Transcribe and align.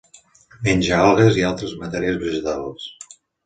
Menja 0.67 0.97
algues 1.03 1.39
i 1.41 1.47
altres 1.51 1.77
matèries 1.85 2.21
vegetals. 2.27 2.93